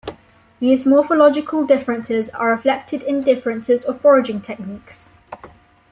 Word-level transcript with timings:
These 0.59 0.87
morphological 0.87 1.63
differences 1.63 2.31
are 2.31 2.49
reflected 2.49 3.03
in 3.03 3.21
differences 3.21 3.85
of 3.85 4.01
foraging 4.01 4.41
techniques. 4.41 5.09